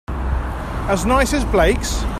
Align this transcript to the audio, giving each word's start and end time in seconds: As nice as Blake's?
As 0.89 1.05
nice 1.05 1.31
as 1.35 1.45
Blake's? 1.45 2.03